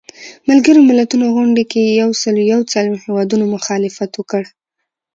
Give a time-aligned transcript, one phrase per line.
[0.49, 4.43] ملګرو ملتونو غونډې کې یو سلو یو څلویښت هیوادونو مخالفت وکړ.